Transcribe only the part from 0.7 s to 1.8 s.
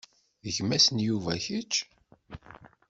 n Yuba kečč?